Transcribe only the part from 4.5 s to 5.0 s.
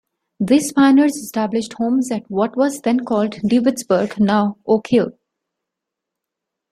Oak